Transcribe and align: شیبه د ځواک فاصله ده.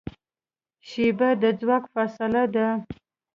شیبه 0.87 1.29
د 1.41 1.43
ځواک 1.59 1.83
فاصله 1.93 2.43
ده. 2.55 2.67